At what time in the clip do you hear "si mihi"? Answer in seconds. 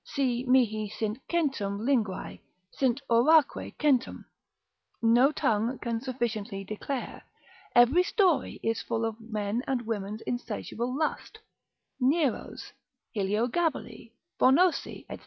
0.03-0.89